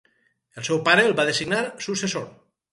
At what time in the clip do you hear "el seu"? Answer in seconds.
0.61-0.79